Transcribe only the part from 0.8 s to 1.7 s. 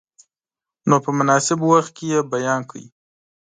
نو په مناسب